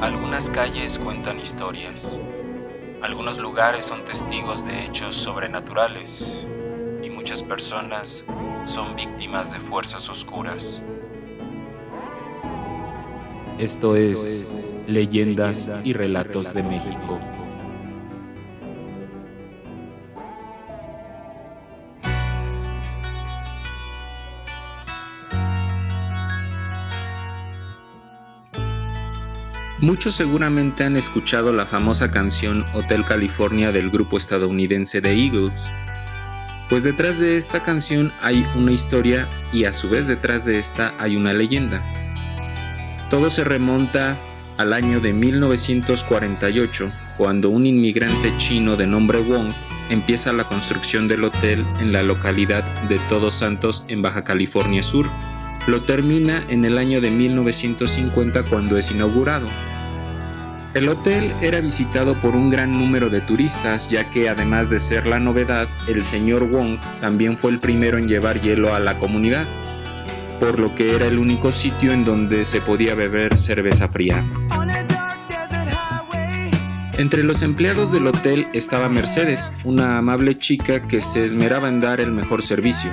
[0.00, 2.20] Algunas calles cuentan historias.
[3.02, 6.46] Algunos lugares son testigos de hechos sobrenaturales
[7.02, 8.24] y muchas personas
[8.64, 10.84] son víctimas de fuerzas oscuras.
[13.58, 17.18] Esto es Leyendas y Relatos de México.
[29.80, 35.70] Muchos seguramente han escuchado la famosa canción Hotel California del grupo estadounidense The Eagles.
[36.68, 40.94] Pues detrás de esta canción hay una historia y a su vez detrás de esta
[40.98, 41.80] hay una leyenda.
[43.08, 44.18] Todo se remonta
[44.56, 49.52] al año de 1948, cuando un inmigrante chino de nombre Wong
[49.90, 55.08] empieza la construcción del hotel en la localidad de Todos Santos en Baja California Sur.
[55.68, 59.46] Lo termina en el año de 1950 cuando es inaugurado.
[60.74, 65.06] El hotel era visitado por un gran número de turistas ya que además de ser
[65.06, 69.46] la novedad, el señor Wong también fue el primero en llevar hielo a la comunidad,
[70.38, 74.24] por lo que era el único sitio en donde se podía beber cerveza fría.
[76.98, 82.00] Entre los empleados del hotel estaba Mercedes, una amable chica que se esmeraba en dar
[82.00, 82.90] el mejor servicio.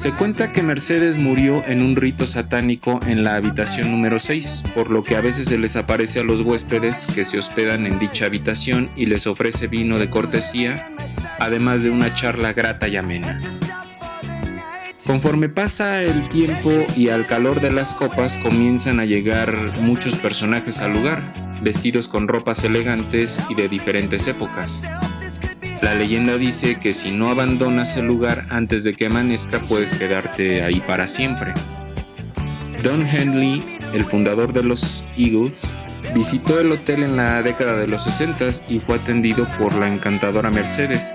[0.00, 4.90] Se cuenta que Mercedes murió en un rito satánico en la habitación número 6, por
[4.90, 8.24] lo que a veces se les aparece a los huéspedes que se hospedan en dicha
[8.24, 10.88] habitación y les ofrece vino de cortesía,
[11.38, 13.40] además de una charla grata y amena.
[15.04, 20.80] Conforme pasa el tiempo y al calor de las copas comienzan a llegar muchos personajes
[20.80, 24.82] al lugar, vestidos con ropas elegantes y de diferentes épocas.
[25.82, 30.62] La leyenda dice que si no abandonas el lugar antes de que amanezca puedes quedarte
[30.62, 31.54] ahí para siempre.
[32.82, 33.62] Don Henley,
[33.94, 35.72] el fundador de los Eagles,
[36.14, 40.50] visitó el hotel en la década de los 60 y fue atendido por la encantadora
[40.50, 41.14] Mercedes.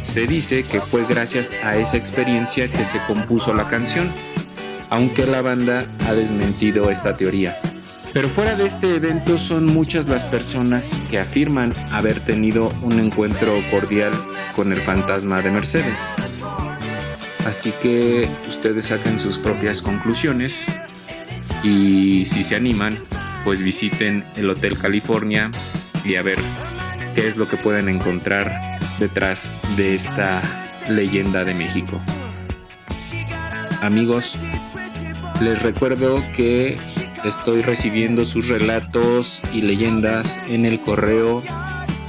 [0.00, 4.10] Se dice que fue gracias a esa experiencia que se compuso la canción,
[4.90, 7.58] aunque la banda ha desmentido esta teoría.
[8.12, 13.54] Pero fuera de este evento son muchas las personas que afirman haber tenido un encuentro
[13.70, 14.12] cordial
[14.54, 16.14] con el fantasma de Mercedes.
[17.46, 20.66] Así que ustedes saquen sus propias conclusiones
[21.62, 22.98] y si se animan,
[23.44, 25.50] pues visiten el Hotel California
[26.04, 26.38] y a ver
[27.14, 30.42] qué es lo que pueden encontrar detrás de esta
[30.88, 32.00] leyenda de México.
[33.80, 34.36] Amigos,
[35.40, 36.78] les recuerdo que
[37.24, 41.44] Estoy recibiendo sus relatos y leyendas en el correo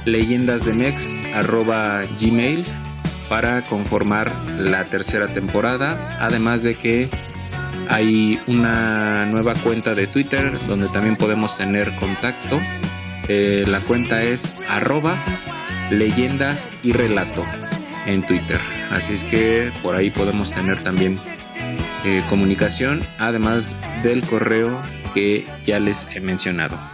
[0.06, 2.64] leyendasdemex.gmail
[3.28, 6.18] para conformar la tercera temporada.
[6.20, 7.08] Además de que
[7.88, 12.58] hay una nueva cuenta de Twitter donde también podemos tener contacto.
[13.28, 15.16] Eh, la cuenta es arroba
[15.90, 17.44] leyendas y relato
[18.06, 18.58] en Twitter.
[18.90, 21.16] Así es que por ahí podemos tener también
[22.04, 24.82] eh, comunicación, además del correo
[25.14, 26.93] que ya les he mencionado.